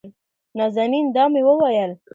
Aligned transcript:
نازنين: 0.57 1.05
دا 1.15 1.23
مې 1.33 1.41
وېل 1.47 1.91